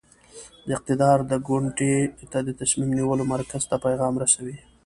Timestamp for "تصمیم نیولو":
2.59-3.23